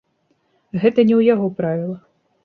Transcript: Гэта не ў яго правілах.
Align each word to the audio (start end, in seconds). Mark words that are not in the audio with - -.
Гэта 0.81 1.05
не 1.09 1.13
ў 1.19 1.27
яго 1.33 1.47
правілах. 1.59 2.01